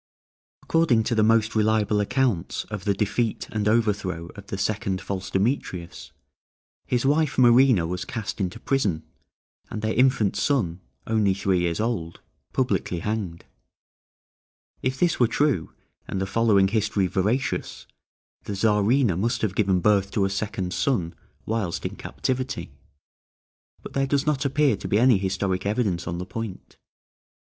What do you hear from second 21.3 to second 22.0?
whilst in